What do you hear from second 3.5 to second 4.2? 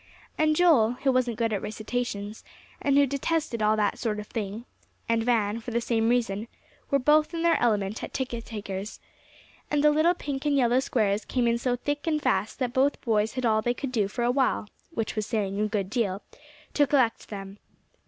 all that sort